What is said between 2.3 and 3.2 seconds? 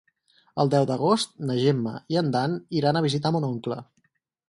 Dan iran a